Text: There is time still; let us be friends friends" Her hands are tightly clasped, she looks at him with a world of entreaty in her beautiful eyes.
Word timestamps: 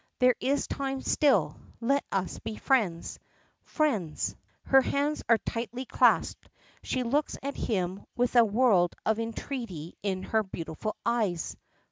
There 0.17 0.33
is 0.39 0.65
time 0.65 1.01
still; 1.01 1.57
let 1.79 2.03
us 2.11 2.39
be 2.39 2.55
friends 2.55 3.19
friends" 3.61 4.35
Her 4.71 4.81
hands 4.81 5.21
are 5.29 5.37
tightly 5.37 5.85
clasped, 5.85 6.49
she 6.81 7.03
looks 7.03 7.37
at 7.43 7.55
him 7.55 8.03
with 8.17 8.35
a 8.35 8.43
world 8.43 8.95
of 9.05 9.19
entreaty 9.19 9.93
in 10.01 10.23
her 10.23 10.41
beautiful 10.41 10.95
eyes. 11.05 11.55